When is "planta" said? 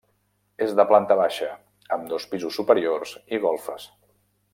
0.91-1.17